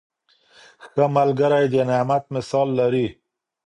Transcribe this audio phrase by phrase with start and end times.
[0.91, 3.07] ښه ملګری د نعمت مثال لري.